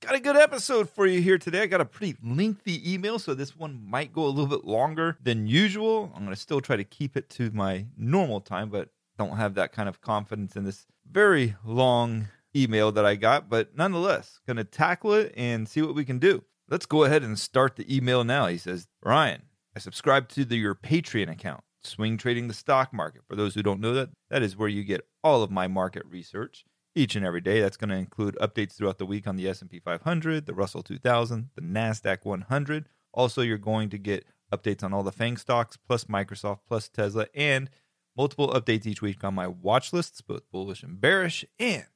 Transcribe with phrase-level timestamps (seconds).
[0.00, 1.60] Got a good episode for you here today.
[1.60, 5.18] I got a pretty lengthy email, so this one might go a little bit longer
[5.22, 6.10] than usual.
[6.14, 8.88] I'm going to still try to keep it to my normal time, but
[9.18, 13.50] don't have that kind of confidence in this very long email that I got.
[13.50, 16.44] But nonetheless, going to tackle it and see what we can do.
[16.70, 18.46] Let's go ahead and start the email now.
[18.46, 19.42] He says, Ryan,
[19.76, 23.20] I subscribe to the, your Patreon account, Swing Trading the Stock Market.
[23.28, 26.06] For those who don't know that, that is where you get all of my market
[26.06, 27.60] research each and every day.
[27.60, 31.50] That's going to include updates throughout the week on the S&P 500, the Russell 2000,
[31.54, 32.88] the Nasdaq 100.
[33.12, 37.26] Also, you're going to get updates on all the FANG stocks, plus Microsoft, plus Tesla,
[37.34, 37.70] and
[38.16, 41.44] multiple updates each week on my watch lists, both bullish and bearish.
[41.58, 41.86] And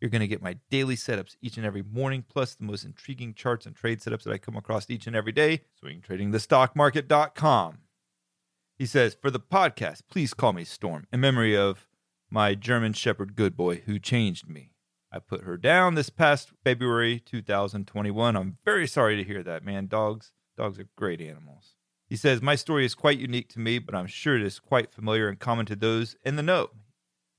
[0.00, 3.34] you're going to get my daily setups each and every morning, plus the most intriguing
[3.34, 5.60] charts and trade setups that I come across each and every day.
[5.84, 7.78] SwingTradingTheStockMarket.com.
[8.78, 11.86] He says, for the podcast, please call me Storm in memory of
[12.30, 14.70] my German Shepherd good boy who changed me.
[15.12, 18.36] I put her down this past February 2021.
[18.36, 19.88] I'm very sorry to hear that, man.
[19.88, 21.74] Dogs, dogs are great animals.
[22.08, 24.92] He says, My story is quite unique to me, but I'm sure it is quite
[24.92, 26.70] familiar and common to those in the know.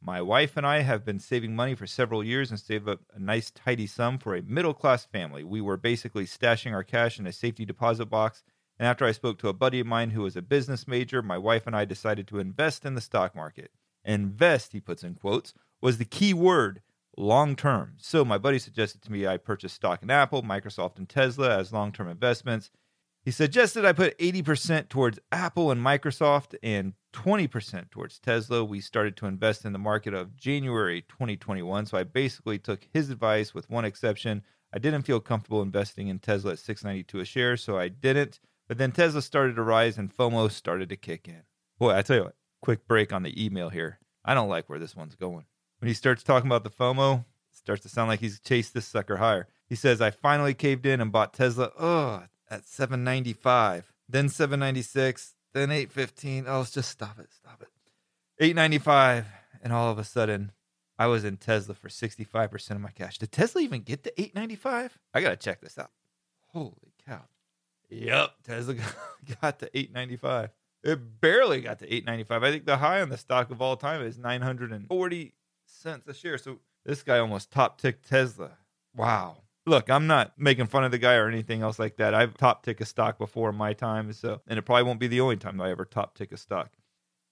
[0.02, 3.20] My wife and I have been saving money for several years and saved up a
[3.20, 5.44] nice, tidy sum for a middle class family.
[5.44, 8.44] We were basically stashing our cash in a safety deposit box.
[8.80, 11.38] And after I spoke to a buddy of mine who was a business major, my
[11.38, 13.72] wife and I decided to invest in the stock market.
[14.04, 16.82] Invest, he puts in quotes, was the key word
[17.18, 17.94] long term.
[17.98, 21.74] So my buddy suggested to me I purchase stock in Apple, Microsoft, and Tesla as
[21.74, 22.72] long term investments.
[23.24, 28.64] He suggested I put 80% towards Apple and Microsoft and 20% towards Tesla.
[28.64, 31.86] We started to invest in the market of January 2021.
[31.86, 34.42] So I basically took his advice with one exception.
[34.74, 38.40] I didn't feel comfortable investing in Tesla at 692 a share, so I didn't.
[38.68, 41.44] But then Tesla started to rise and FOMO started to kick in.
[41.78, 44.00] Boy, I tell you what, quick break on the email here.
[44.24, 45.46] I don't like where this one's going.
[45.80, 48.86] When he starts talking about the FOMO, it starts to sound like he's chased this
[48.86, 49.48] sucker higher.
[49.68, 55.72] He says, I finally caved in and bought Tesla, oh, at 795, then 796, then
[55.72, 56.46] 815.
[56.48, 57.70] Oh, let's just stop it, stop it.
[58.40, 59.26] 895.
[59.64, 60.52] And all of a sudden,
[60.98, 63.18] I was in Tesla for 65% of my cash.
[63.18, 65.00] Did Tesla even get to 895?
[65.14, 65.92] I got to check this out.
[66.48, 67.22] Holy cow.
[67.90, 68.76] Yep, Tesla
[69.42, 70.50] got to 895.
[70.84, 72.44] It barely got to 895.
[72.44, 75.34] I think the high on the stock of all time is 940
[75.68, 76.38] cents a share.
[76.38, 78.52] So this guy almost top ticked Tesla.
[78.96, 79.38] Wow.
[79.68, 82.16] Look, I'm not making fun of the guy or anything else like that.
[82.16, 85.08] I've top tick a stock before in my time, so and it probably won't be
[85.08, 86.72] the only time I ever top tick a stock.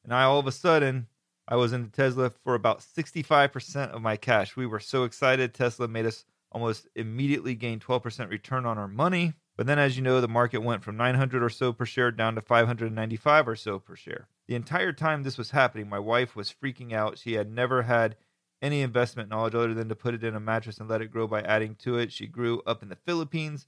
[0.03, 1.07] And I all of a sudden
[1.47, 4.55] I was into Tesla for about 65% of my cash.
[4.55, 5.55] We were so excited.
[5.55, 9.33] Tesla made us almost immediately gain 12% return on our money.
[9.59, 12.35] But then, as you know, the market went from 900 or so per share down
[12.35, 14.29] to 595 or so per share.
[14.47, 17.17] The entire time this was happening, my wife was freaking out.
[17.17, 18.15] She had never had
[18.61, 21.27] any investment knowledge other than to put it in a mattress and let it grow
[21.27, 22.13] by adding to it.
[22.13, 23.67] She grew up in the Philippines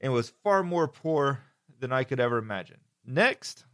[0.00, 1.40] and was far more poor
[1.80, 2.78] than I could ever imagine.
[3.04, 3.64] Next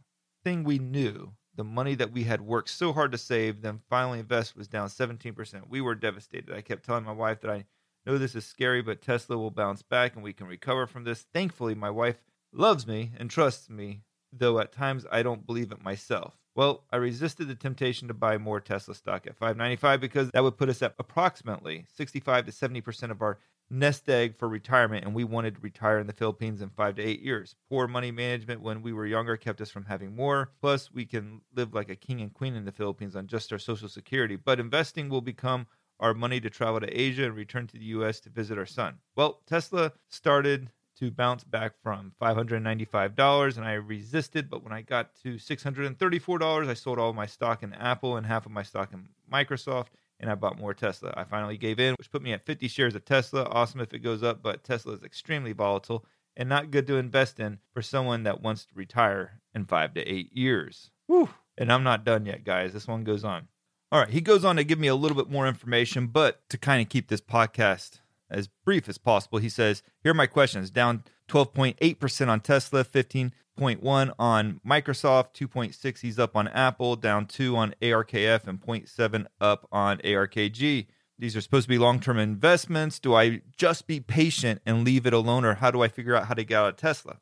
[0.43, 4.17] thing we knew, the money that we had worked so hard to save, then finally
[4.17, 5.69] invest was down 17%.
[5.69, 6.55] We were devastated.
[6.55, 7.65] I kept telling my wife that I
[8.05, 11.25] know this is scary, but Tesla will bounce back and we can recover from this.
[11.33, 12.21] Thankfully, my wife
[12.53, 16.37] loves me and trusts me, though at times I don't believe it myself.
[16.53, 20.57] Well, I resisted the temptation to buy more Tesla stock at 595 because that would
[20.57, 23.39] put us at approximately 65 to 70% of our
[23.71, 27.01] nest egg for retirement, and we wanted to retire in the Philippines in five to
[27.01, 27.55] eight years.
[27.69, 30.51] Poor money management when we were younger kept us from having more.
[30.59, 33.59] Plus, we can live like a king and queen in the Philippines on just our
[33.59, 34.35] Social Security.
[34.35, 35.67] But investing will become
[36.01, 38.95] our money to travel to Asia and return to the US to visit our son.
[39.15, 45.15] Well, Tesla started to bounce back from $595 and I resisted, but when I got
[45.23, 49.07] to $634, I sold all my stock in Apple and half of my stock in
[49.31, 49.87] Microsoft
[50.19, 51.13] and I bought more Tesla.
[51.15, 53.45] I finally gave in, which put me at 50 shares of Tesla.
[53.45, 56.05] Awesome if it goes up, but Tesla is extremely volatile
[56.37, 60.01] and not good to invest in for someone that wants to retire in five to
[60.01, 60.91] eight years.
[61.07, 61.29] Whew.
[61.57, 62.73] And I'm not done yet, guys.
[62.73, 63.47] This one goes on.
[63.91, 66.57] All right, he goes on to give me a little bit more information, but to
[66.57, 67.99] kind of keep this podcast
[68.29, 74.13] as brief as possible, he says, Here are my questions down 12.8% on Tesla, 15.1
[74.17, 79.97] on Microsoft, 2.6 he's up on Apple, down 2 on ARKF, and 0.7 up on
[79.97, 80.87] ARKG.
[81.19, 82.97] These are supposed to be long term investments.
[82.97, 86.27] Do I just be patient and leave it alone, or how do I figure out
[86.27, 87.17] how to get out of Tesla?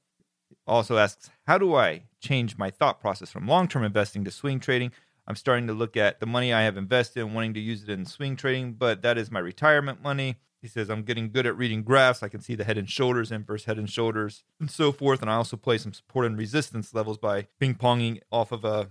[0.68, 4.60] Also asks, How do I change my thought process from long term investing to swing
[4.60, 4.92] trading?
[5.29, 7.89] I'm starting to look at the money I have invested and wanting to use it
[7.89, 10.37] in swing trading, but that is my retirement money.
[10.59, 12.23] He says, I'm getting good at reading graphs.
[12.23, 15.21] I can see the head and shoulders, inverse head and shoulders, and so forth.
[15.21, 18.89] And I also play some support and resistance levels by ping ponging off of a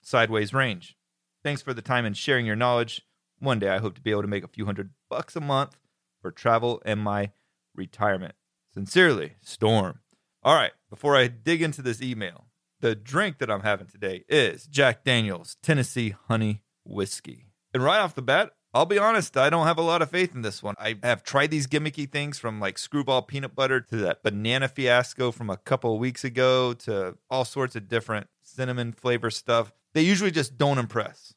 [0.00, 0.96] sideways range.
[1.42, 3.02] Thanks for the time and sharing your knowledge.
[3.40, 5.76] One day I hope to be able to make a few hundred bucks a month
[6.22, 7.32] for travel and my
[7.74, 8.34] retirement.
[8.72, 9.98] Sincerely, Storm.
[10.44, 12.46] All right, before I dig into this email,
[12.80, 17.46] the drink that I'm having today is Jack Daniels Tennessee Honey Whiskey.
[17.72, 20.34] And right off the bat, I'll be honest, I don't have a lot of faith
[20.34, 20.76] in this one.
[20.78, 25.32] I have tried these gimmicky things from like Skrewball peanut butter to that banana fiasco
[25.32, 29.72] from a couple weeks ago to all sorts of different cinnamon flavor stuff.
[29.92, 31.34] They usually just don't impress.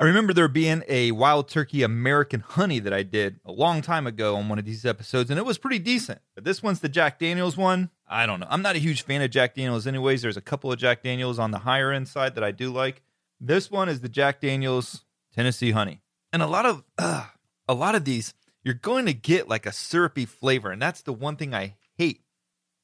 [0.00, 4.08] I remember there being a wild turkey American honey that I did a long time
[4.08, 6.20] ago on one of these episodes, and it was pretty decent.
[6.34, 7.90] But this one's the Jack Daniels one.
[8.08, 8.48] I don't know.
[8.50, 10.22] I'm not a huge fan of Jack Daniels, anyways.
[10.22, 13.02] There's a couple of Jack Daniels on the higher end side that I do like.
[13.40, 16.02] This one is the Jack Daniels Tennessee Honey,
[16.32, 17.26] and a lot of uh,
[17.68, 21.12] a lot of these you're going to get like a syrupy flavor, and that's the
[21.12, 22.22] one thing I hate.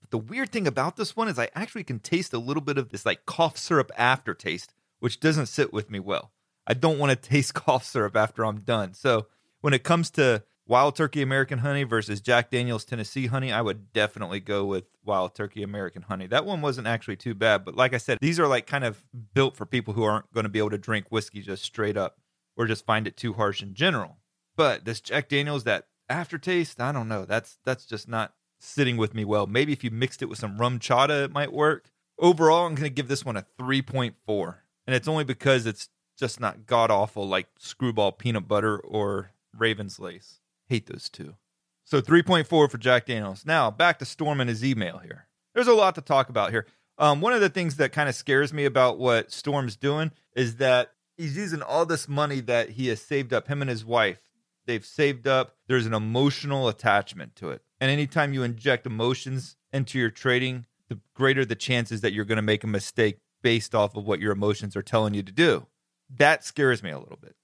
[0.01, 2.79] But the weird thing about this one is I actually can taste a little bit
[2.79, 6.31] of this like cough syrup aftertaste, which doesn't sit with me well.
[6.67, 8.95] I don't want to taste cough syrup after I'm done.
[8.95, 9.27] So
[9.61, 13.93] when it comes to Wild Turkey American Honey versus Jack Daniels Tennessee Honey, I would
[13.93, 16.27] definitely go with Wild Turkey American Honey.
[16.27, 19.03] That one wasn't actually too bad, but like I said, these are like kind of
[19.35, 22.19] built for people who aren't going to be able to drink whiskey just straight up
[22.57, 24.19] or just find it too harsh in general.
[24.57, 27.25] But this Jack Daniels, that aftertaste, I don't know.
[27.25, 29.47] That's that's just not sitting with me well.
[29.47, 31.91] Maybe if you mixed it with some RumChata, it might work.
[32.19, 34.55] Overall, I'm going to give this one a 3.4.
[34.87, 35.89] And it's only because it's
[36.21, 40.41] just not god awful like Skrewball peanut butter or Raven's lace.
[40.69, 41.35] Hate those two.
[41.85, 43.45] So 3.4 for Jack Daniels.
[43.45, 45.27] Now back to Storm and his email here.
[45.55, 46.67] There's a lot to talk about here.
[46.99, 50.57] Um, one of the things that kind of scares me about what Storm's doing is
[50.57, 54.21] that he's using all this money that he has saved up, him and his wife.
[54.67, 55.57] They've saved up.
[55.67, 57.63] There's an emotional attachment to it.
[57.81, 62.37] And anytime you inject emotions into your trading, the greater the chances that you're going
[62.37, 65.67] to make a mistake based off of what your emotions are telling you to do.
[66.17, 67.37] That scares me a little bit.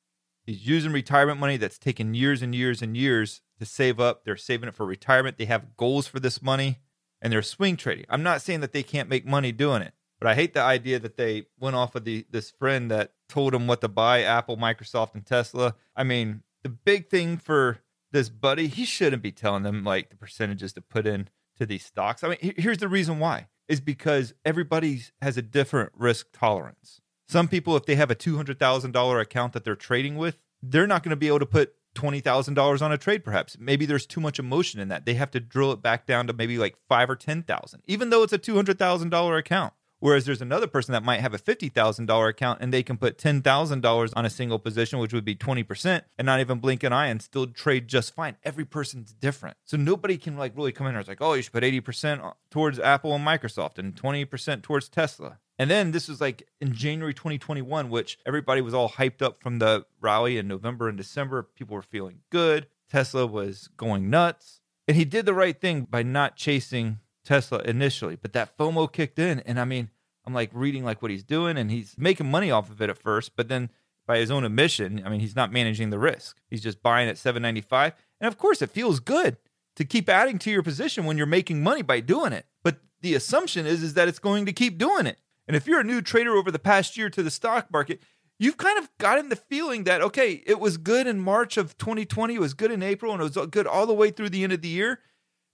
[0.44, 4.24] He's using retirement money that's taken years and years and years to save up.
[4.24, 5.38] They're saving it for retirement.
[5.38, 6.78] They have goals for this money
[7.20, 8.06] and they're swing trading.
[8.08, 10.98] I'm not saying that they can't make money doing it, but I hate the idea
[11.00, 14.56] that they went off of the this friend that told them what to buy Apple,
[14.56, 15.74] Microsoft, and Tesla.
[15.96, 17.78] I mean, the big thing for
[18.12, 21.28] this buddy, he shouldn't be telling them like the percentages to put in
[21.58, 22.22] to these stocks.
[22.22, 27.00] I mean, here's the reason why is because everybody has a different risk tolerance.
[27.28, 31.10] Some people, if they have a $200,000 account that they're trading with, they're not going
[31.10, 33.56] to be able to put $20,000 on a trade, perhaps.
[33.58, 35.06] Maybe there's too much emotion in that.
[35.06, 38.22] They have to drill it back down to maybe like five or 10,000, even though
[38.22, 39.72] it's a $200,000 account.
[39.98, 44.12] Whereas there's another person that might have a $50,000 account and they can put $10,000
[44.14, 47.22] on a single position, which would be 20%, and not even blink an eye and
[47.22, 48.36] still trade just fine.
[48.44, 49.56] Every person's different.
[49.64, 52.34] So nobody can like really come in and it's like, oh, you should put 80%
[52.50, 55.38] towards Apple and Microsoft and 20% towards Tesla.
[55.58, 59.58] And then this was like in January 2021, which everybody was all hyped up from
[59.58, 61.42] the rally in November and December.
[61.42, 62.66] People were feeling good.
[62.90, 64.60] Tesla was going nuts.
[64.86, 69.18] And he did the right thing by not chasing Tesla initially, but that FOMO kicked
[69.18, 69.40] in.
[69.40, 69.90] And I mean,
[70.24, 72.98] I'm like reading like what he's doing and he's making money off of it at
[72.98, 73.70] first, but then
[74.06, 76.38] by his own admission, I mean, he's not managing the risk.
[76.48, 77.92] He's just buying at 795.
[78.20, 79.36] And of course, it feels good
[79.74, 82.46] to keep adding to your position when you're making money by doing it.
[82.62, 85.18] But the assumption is is that it's going to keep doing it.
[85.46, 88.00] And if you're a new trader over the past year to the stock market,
[88.38, 92.34] you've kind of gotten the feeling that, okay, it was good in March of 2020,
[92.34, 94.52] it was good in April, and it was good all the way through the end
[94.52, 95.00] of the year.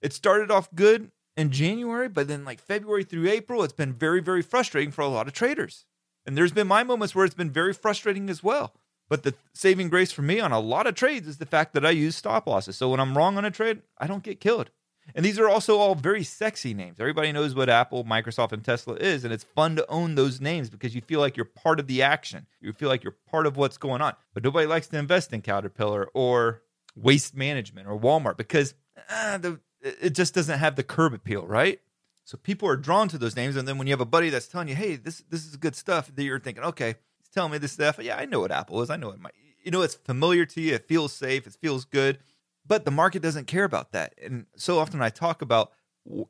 [0.01, 4.21] It started off good in January, but then like February through April, it's been very,
[4.21, 5.85] very frustrating for a lot of traders.
[6.25, 8.73] And there's been my moments where it's been very frustrating as well.
[9.09, 11.85] But the saving grace for me on a lot of trades is the fact that
[11.85, 12.77] I use stop losses.
[12.77, 14.71] So when I'm wrong on a trade, I don't get killed.
[15.15, 16.99] And these are also all very sexy names.
[16.99, 19.23] Everybody knows what Apple, Microsoft, and Tesla is.
[19.23, 22.01] And it's fun to own those names because you feel like you're part of the
[22.01, 22.47] action.
[22.61, 24.13] You feel like you're part of what's going on.
[24.33, 26.61] But nobody likes to invest in Caterpillar or
[26.95, 28.73] Waste Management or Walmart because
[29.09, 31.79] uh, the, it just doesn't have the curb appeal, right?
[32.25, 34.47] So people are drawn to those names, and then when you have a buddy that's
[34.47, 37.57] telling you, "Hey, this this is good stuff," that you're thinking, "Okay, he's telling me
[37.57, 37.99] this stuff.
[38.01, 38.89] Yeah, I know what Apple is.
[38.89, 39.29] I know what my
[39.61, 40.75] you know it's familiar to you.
[40.75, 41.45] It feels safe.
[41.45, 42.19] It feels good."
[42.65, 45.71] But the market doesn't care about that, and so often I talk about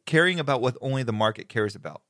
[0.06, 2.02] caring about what only the market cares about.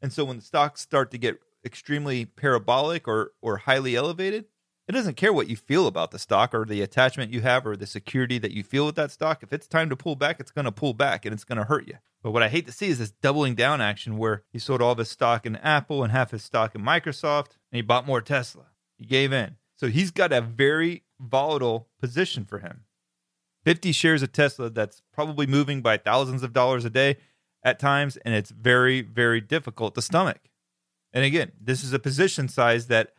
[0.00, 4.46] And so when the stocks start to get extremely parabolic or or highly elevated,
[4.88, 7.76] it doesn't care what you feel about the stock or the attachment you have or
[7.76, 9.42] the security that you feel with that stock.
[9.42, 11.64] If it's time to pull back, it's going to pull back and it's going to
[11.64, 11.96] hurt you.
[12.22, 14.92] But what I hate to see is this doubling down action where he sold all
[14.92, 18.20] of his stock in Apple and half his stock in Microsoft and he bought more
[18.20, 18.66] Tesla.
[18.96, 19.56] He gave in.
[19.76, 22.85] So he's got a very volatile position for him.
[23.66, 27.16] 50 shares of Tesla that's probably moving by thousands of dollars a day
[27.64, 30.38] at times, and it's very, very difficult to stomach.
[31.12, 33.12] And again, this is a position size that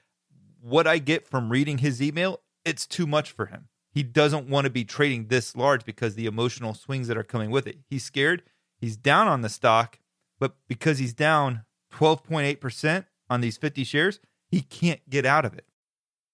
[0.61, 3.67] what I get from reading his email, it's too much for him.
[3.91, 7.51] He doesn't want to be trading this large because the emotional swings that are coming
[7.51, 7.79] with it.
[7.89, 8.41] He's scared.
[8.79, 9.99] He's down on the stock,
[10.39, 15.65] but because he's down 12.8% on these 50 shares, he can't get out of it.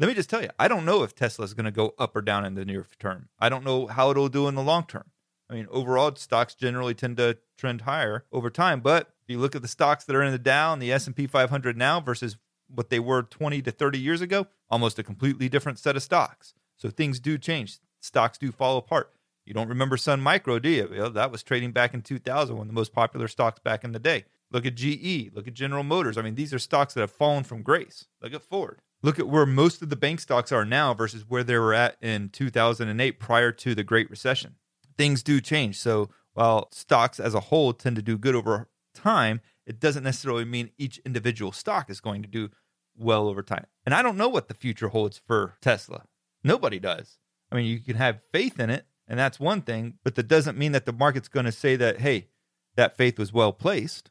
[0.00, 2.14] Let me just tell you, I don't know if Tesla is going to go up
[2.14, 3.30] or down in the near term.
[3.40, 5.10] I don't know how it'll do in the long term.
[5.50, 8.80] I mean, overall, stocks generally tend to trend higher over time.
[8.80, 11.08] But if you look at the stocks that are in the Dow and the S
[11.08, 12.36] and P 500 now versus
[12.72, 16.54] what they were 20 to 30 years ago, almost a completely different set of stocks.
[16.76, 17.78] So things do change.
[17.98, 19.12] Stocks do fall apart.
[19.44, 20.88] You don't remember Sun Micro, do you?
[20.92, 23.90] Well, that was trading back in 2000, one of the most popular stocks back in
[23.90, 24.26] the day.
[24.52, 25.32] Look at GE.
[25.34, 26.16] Look at General Motors.
[26.16, 28.06] I mean, these are stocks that have fallen from grace.
[28.22, 31.44] Look at Ford look at where most of the bank stocks are now versus where
[31.44, 34.56] they were at in 2008 prior to the Great Recession.
[34.96, 35.78] Things do change.
[35.78, 40.44] So while stocks as a whole tend to do good over time, it doesn't necessarily
[40.44, 42.50] mean each individual stock is going to do
[42.96, 43.66] well over time.
[43.84, 46.04] And I don't know what the future holds for Tesla.
[46.42, 47.18] Nobody does.
[47.50, 50.58] I mean, you can have faith in it, and that's one thing, but that doesn't
[50.58, 52.28] mean that the market's going to say that, hey,
[52.76, 54.10] that faith was well placed.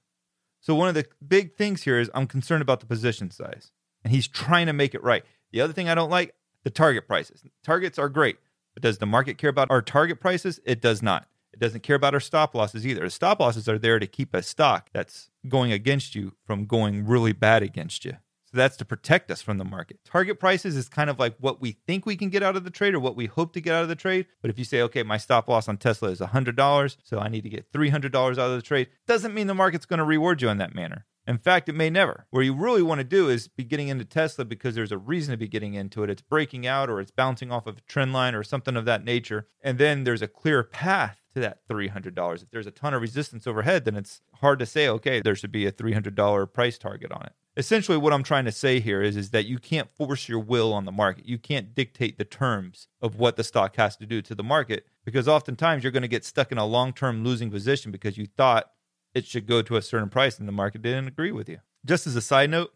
[0.59, 3.71] So, one of the big things here is I'm concerned about the position size
[4.07, 5.25] and he's trying to make it right.
[5.51, 6.33] The other thing I don't like,
[6.63, 7.43] the target prices.
[7.61, 8.37] Targets are great,
[8.73, 10.61] but does the market care about our target prices?
[10.63, 11.27] It does not.
[11.51, 13.01] It doesn't care about our stop losses either.
[13.01, 17.05] The stop losses are there to keep a stock that's going against you from going
[17.05, 18.13] really bad against you.
[18.45, 19.99] So that's to protect us from the market.
[20.05, 22.69] Target prices is kind of like what we think we can get out of the
[22.69, 24.25] trade or what we hope to get out of the trade.
[24.41, 27.43] But if you say, okay, my stop loss on Tesla is $100, so I need
[27.43, 30.47] to get $300 out of the trade, doesn't mean the market's going to reward you
[30.47, 31.05] in that manner.
[31.27, 32.25] In fact, it may never.
[32.29, 35.33] What you really want to do is be getting into Tesla because there's a reason
[35.33, 36.09] to be getting into it.
[36.09, 39.03] It's breaking out or it's bouncing off of a trend line or something of that
[39.03, 39.47] nature.
[39.61, 42.43] And then there's a clear path to that $300.
[42.43, 45.51] If there's a ton of resistance overhead, then it's hard to say, okay, there should
[45.51, 47.33] be a $300 price target on it.
[47.57, 50.73] Essentially, what I'm trying to say here is, is that you can't force your will
[50.73, 51.25] on the market.
[51.25, 54.85] You can't dictate the terms of what the stock has to do to the market
[55.03, 58.27] because oftentimes you're going to get stuck in a long term losing position because you
[58.27, 58.71] thought
[59.13, 61.59] it should go to a certain price, and the market didn't agree with you.
[61.85, 62.73] Just as a side note,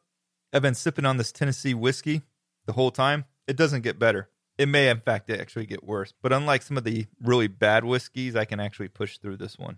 [0.53, 2.21] I've been sipping on this Tennessee whiskey
[2.65, 3.25] the whole time.
[3.47, 4.29] It doesn't get better.
[4.57, 6.13] It may, in fact, actually get worse.
[6.21, 9.77] But unlike some of the really bad whiskeys, I can actually push through this one.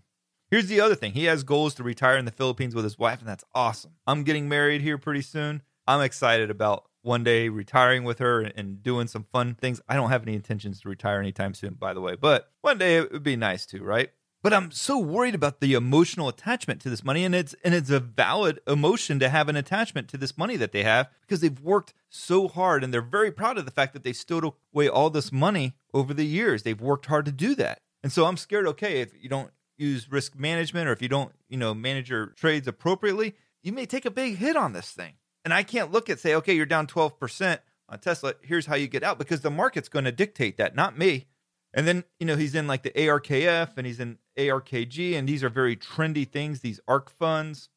[0.49, 3.19] Here's the other thing he has goals to retire in the Philippines with his wife,
[3.19, 3.93] and that's awesome.
[4.05, 5.61] I'm getting married here pretty soon.
[5.87, 9.81] I'm excited about one day retiring with her and doing some fun things.
[9.87, 12.97] I don't have any intentions to retire anytime soon, by the way, but one day
[12.97, 14.11] it would be nice to, right?
[14.43, 17.89] But I'm so worried about the emotional attachment to this money and it's and it's
[17.89, 21.59] a valid emotion to have an attachment to this money that they have because they've
[21.61, 25.09] worked so hard and they're very proud of the fact that they stowed away all
[25.09, 26.61] this money over the years.
[26.61, 27.79] They've worked hard to do that.
[28.03, 31.31] And so I'm scared okay if you don't use risk management or if you don't,
[31.47, 35.13] you know, manage your trades appropriately, you may take a big hit on this thing.
[35.45, 37.59] And I can't look at say, okay, you're down 12%
[37.89, 40.97] on Tesla, here's how you get out because the market's going to dictate that, not
[40.97, 41.27] me.
[41.73, 45.43] And then, you know, he's in like the ARKF and he's in ARKG, and these
[45.43, 47.69] are very trendy things, these ARK funds.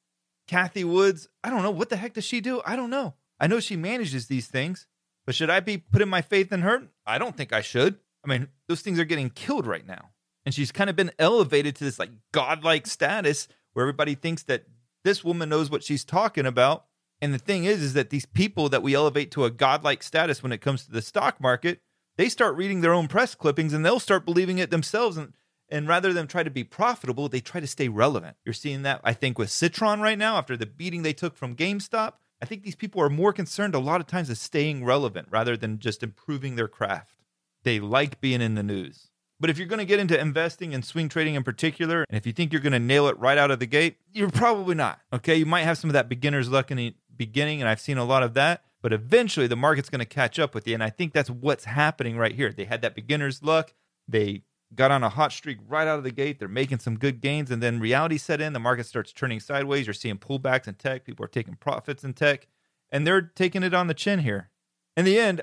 [0.47, 1.71] Cathie Woods, I don't know.
[1.71, 2.61] What the heck does she do?
[2.65, 3.15] I don't know.
[3.41, 4.87] I know she manages these things,
[5.25, 6.89] but should I be putting my faith in her?
[7.05, 7.99] I don't think I should.
[8.25, 10.11] I mean, those things are getting killed right now.
[10.45, 14.65] And she's kind of been elevated to this like godlike status where everybody thinks that
[15.05, 16.85] this woman knows what she's talking about.
[17.21, 20.43] And the thing is, is that these people that we elevate to a godlike status
[20.43, 21.81] when it comes to the stock market,
[22.17, 25.17] they start reading their own press clippings and they'll start believing it themselves.
[25.17, 25.33] And
[25.69, 28.37] And rather than try to be profitable, they try to stay relevant.
[28.45, 31.57] You're seeing that, I think, with Citron right now after the beating they took from
[31.57, 32.15] GameStop.
[32.41, 35.57] I think these people are more concerned a lot of times with staying relevant rather
[35.57, 37.23] than just improving their craft.
[37.65, 39.09] They like being in the news.
[39.41, 42.27] But if you're going to get into investing and swing trading in particular, and if
[42.27, 45.01] you think you're going to nail it right out of the gate, you're probably not.
[45.13, 45.37] Okay.
[45.37, 48.05] You might have some of that beginner's luck in the beginning, and I've seen a
[48.05, 50.75] lot of that, but eventually the market's going to catch up with you.
[50.75, 52.53] And I think that's what's happening right here.
[52.53, 53.75] They had that beginner's luck.
[54.07, 54.45] They
[54.77, 56.39] got on a hot streak right out of the gate.
[56.39, 58.53] They're making some good gains, and then reality set in.
[58.53, 59.89] The market starts turning sideways.
[59.89, 61.05] You're seeing pullbacks in tech.
[61.05, 62.47] People are taking profits in tech,
[62.89, 64.51] and they're taking it on the chin here.
[64.97, 65.41] In the end,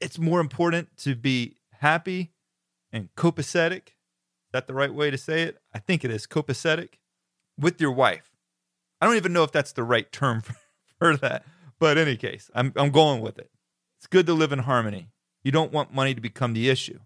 [0.00, 2.32] it's more important to be happy
[2.90, 3.88] and copacetic.
[3.88, 5.58] Is that the right way to say it?
[5.74, 6.94] I think it is copacetic
[7.60, 8.30] with your wife.
[9.02, 10.54] I don't even know if that's the right term for,
[10.98, 11.44] for that,
[11.84, 13.50] but in any case, I'm, I'm going with it.
[13.98, 15.10] It's good to live in harmony.
[15.42, 17.00] You don't want money to become the issue.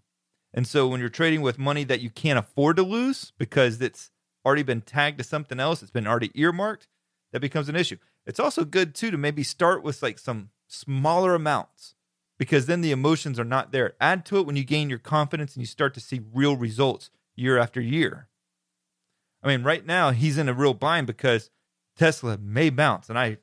[0.53, 4.09] And so when you're trading with money that you can't afford to lose because it's
[4.45, 6.87] already been tagged to something else, it's been already earmarked,
[7.33, 7.97] that becomes an issue.
[8.25, 11.95] It's also good too to maybe start with like some smaller amounts
[12.37, 13.95] because then the emotions are not there.
[13.99, 17.09] Add to it when you gain your confidence and you start to see real results
[17.35, 18.29] year after year.
[19.43, 21.49] I mean, right now he's in a real bind because
[21.97, 23.09] Tesla may bounce.
[23.09, 23.39] And I,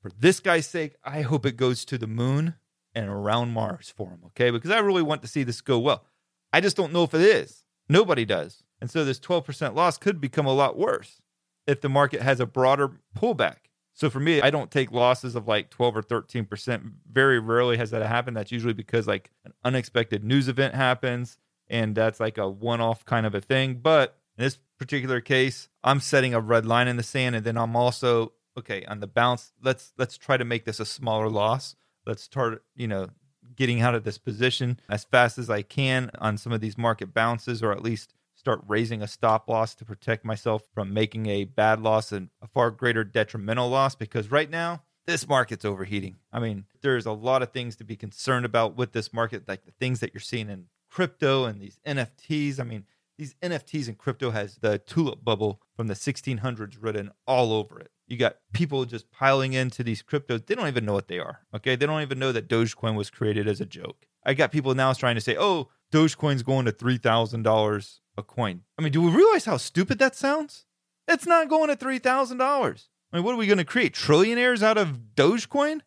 [0.00, 2.54] for this guy's sake, I hope it goes to the moon
[2.94, 4.50] and around Mars for him, okay?
[4.50, 6.04] Because I really want to see this go well.
[6.52, 7.64] I just don't know if it is.
[7.88, 8.62] Nobody does.
[8.80, 11.20] And so this 12% loss could become a lot worse
[11.66, 13.56] if the market has a broader pullback.
[13.92, 16.92] So for me, I don't take losses of like 12 or 13%.
[17.10, 18.36] Very rarely has that happened.
[18.36, 21.36] That's usually because like an unexpected news event happens
[21.68, 23.80] and that's like a one off kind of a thing.
[23.82, 27.58] But in this particular case, I'm setting a red line in the sand and then
[27.58, 29.52] I'm also okay on the bounce.
[29.62, 31.76] Let's let's try to make this a smaller loss.
[32.06, 33.08] Let's start, you know,
[33.54, 37.12] getting out of this position as fast as I can on some of these market
[37.12, 41.44] bounces, or at least start raising a stop loss to protect myself from making a
[41.44, 43.94] bad loss and a far greater detrimental loss.
[43.94, 46.16] Because right now, this market's overheating.
[46.32, 49.64] I mean, there's a lot of things to be concerned about with this market, like
[49.64, 52.60] the things that you're seeing in crypto and these NFTs.
[52.60, 52.84] I mean,
[53.18, 57.90] these NFTs and crypto has the tulip bubble from the 1600s written all over it.
[58.08, 60.46] You got people just piling into these cryptos.
[60.46, 61.40] They don't even know what they are.
[61.54, 61.76] Okay.
[61.76, 64.06] They don't even know that Dogecoin was created as a joke.
[64.24, 68.62] I got people now trying to say, oh, Dogecoin's going to $3,000 a coin.
[68.78, 70.64] I mean, do we realize how stupid that sounds?
[71.06, 72.40] It's not going to $3,000.
[72.40, 73.94] I mean, what are we going to create?
[73.94, 75.80] Trillionaires out of Dogecoin?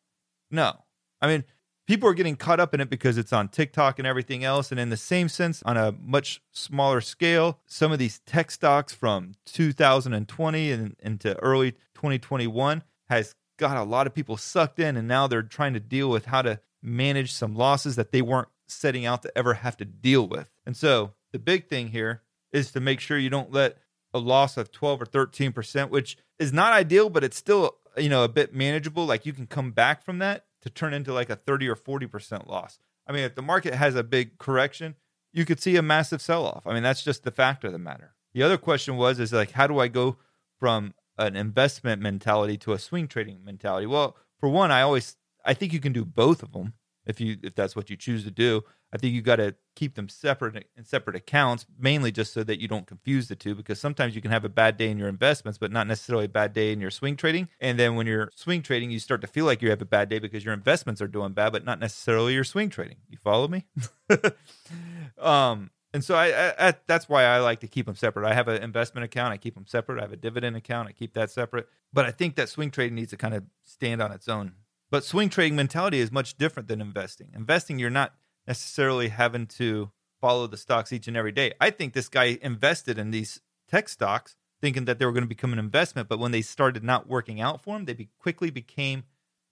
[0.50, 0.86] No.
[1.22, 1.44] I mean,
[1.88, 4.72] people are getting caught up in it because it's on TikTok and everything else.
[4.72, 8.94] And in the same sense, on a much smaller scale, some of these tech stocks
[8.94, 14.98] from 2020 and into early 2021 has got a lot of people sucked in.
[14.98, 18.48] And now they're trying to deal with how to manage some losses that they weren't
[18.68, 20.50] setting out to ever have to deal with.
[20.66, 23.78] And so the big thing here is to make sure you don't let
[24.14, 28.24] a loss of 12 or 13%, which is not ideal, but it's still, you know,
[28.24, 29.06] a bit manageable.
[29.06, 32.48] Like you can come back from that to turn into like a 30 or 40%
[32.48, 32.80] loss.
[33.08, 34.96] I mean, if the market has a big correction,
[35.34, 36.68] you could see a massive sell off.
[36.68, 38.14] I mean, that's just the fact of the matter.
[38.34, 40.18] The other question was is like how do I go
[40.60, 43.88] from an investment mentality to a swing trading mentality?
[43.88, 46.74] Well, for one, I always I think you can do both of them
[47.06, 48.64] if you if that's what you choose to do.
[48.94, 52.60] I think you got to keep them separate in separate accounts, mainly just so that
[52.60, 53.56] you don't confuse the two.
[53.56, 56.30] Because sometimes you can have a bad day in your investments, but not necessarily a
[56.30, 57.48] bad day in your swing trading.
[57.62, 60.10] And then when you're swing trading, you start to feel like you have a bad
[60.10, 62.98] day because your investments are doing bad, but not necessarily your swing trading.
[63.10, 63.66] You follow me?
[65.18, 68.26] um, and so I, I, I, that's why I like to keep them separate.
[68.28, 70.00] I have an investment account, I keep them separate.
[70.00, 71.68] I have a dividend account, I keep that separate.
[71.92, 74.54] But I think that swing trading needs to kind of stand on its own.
[74.92, 77.32] But swing trading mentality is much different than investing.
[77.34, 78.14] Investing, you're not
[78.46, 81.54] necessarily having to follow the stocks each and every day.
[81.60, 85.28] I think this guy invested in these tech stocks thinking that they were going to
[85.28, 88.52] become an investment, but when they started not working out for him, they be, quickly
[88.52, 89.04] became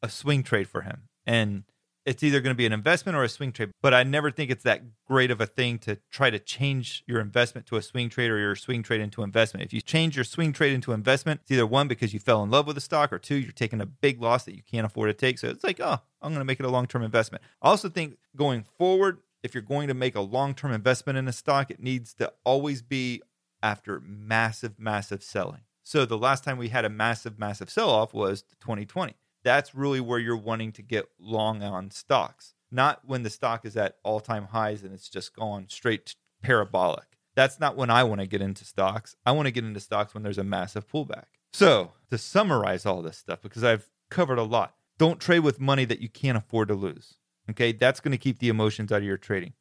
[0.03, 1.03] a swing trade for him.
[1.25, 1.63] And
[2.09, 3.69] it's either going to be an investment or a swing trade.
[3.83, 7.21] But I never think it's that great of a thing to try to change your
[7.21, 9.63] investment to a swing trade or your swing trade into investment.
[9.63, 12.49] If you change your swing trade into investment, it's either one because you fell in
[12.49, 15.09] love with the stock, or two, you're taking a big loss that you can't afford
[15.09, 15.37] to take.
[15.37, 17.43] So it's like, oh, I'm going to make it a long term investment.
[17.61, 21.27] I also think going forward, if you're going to make a long term investment in
[21.27, 23.21] a stock, it needs to always be
[23.61, 25.61] after massive, massive selling.
[25.83, 29.99] So the last time we had a massive, massive sell off was 2020 that's really
[29.99, 34.19] where you're wanting to get long on stocks, not when the stock is at all
[34.19, 37.17] time highs and it's just gone straight parabolic.
[37.35, 39.15] That's not when I want to get into stocks.
[39.25, 41.25] I want to get into stocks when there's a massive pullback.
[41.53, 45.85] So, to summarize all this stuff, because I've covered a lot, don't trade with money
[45.85, 47.15] that you can't afford to lose.
[47.49, 47.71] Okay.
[47.71, 49.53] That's going to keep the emotions out of your trading.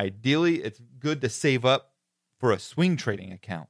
[0.00, 1.92] Ideally, it's good to save up
[2.38, 3.68] for a swing trading account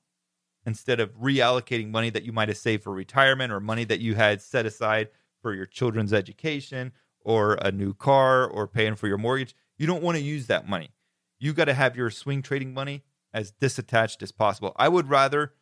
[0.65, 4.15] instead of reallocating money that you might have saved for retirement or money that you
[4.15, 5.09] had set aside
[5.47, 9.55] for your children's education or a new car or paying for your mortgage.
[9.79, 10.91] You don't want to use that money.
[11.39, 14.73] You got to have your swing trading money as disattached as possible.
[14.75, 15.53] I would rather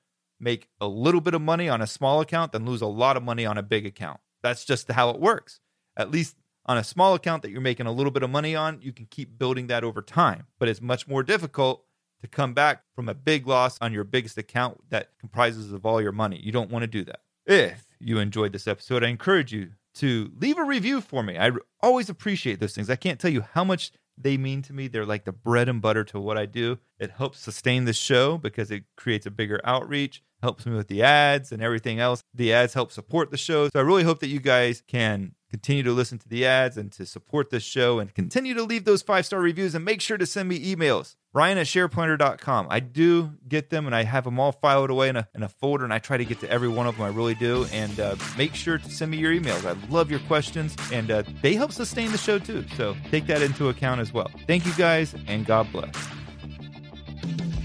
[0.41, 3.23] make a little bit of money on a small account than lose a lot of
[3.23, 4.21] money on a big account.
[4.43, 5.61] That's just how it works.
[5.99, 8.81] At least on a small account that you're making a little bit of money on,
[8.81, 10.47] you can keep building that over time.
[10.59, 11.85] But it's much more difficult
[12.23, 16.01] to come back from a big loss on your biggest account that comprises of all
[16.01, 16.41] your money.
[16.43, 17.21] You don't want to do that.
[17.45, 21.39] If you enjoyed this episode, I encourage you to leave a review for me.
[21.39, 22.91] I always appreciate those things.
[22.91, 24.89] I can't tell you how much they mean to me.
[24.89, 26.79] They're like the bread and butter to what I do.
[26.99, 31.03] It helps sustain the show because it creates a bigger outreach, helps me with the
[31.03, 32.23] ads and everything else.
[32.35, 33.69] The ads help support the show.
[33.69, 36.91] So I really hope that you guys can continue to listen to the ads and
[36.93, 40.19] to support this show and continue to leave those five star reviews and make sure
[40.19, 41.17] to send me emails.
[41.33, 42.67] Ryan at shareplanner.com.
[42.71, 45.49] I do get them and I have them all filed away in a, in a
[45.49, 47.05] folder and I try to get to every one of them.
[47.05, 47.67] I really do.
[47.73, 49.65] And uh, make sure to send me your emails.
[49.65, 52.65] I love your questions and uh, they help sustain the show too.
[52.77, 54.31] So take that into account as well.
[54.47, 55.95] Thank you guys and God bless.